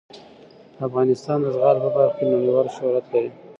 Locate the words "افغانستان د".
0.87-1.45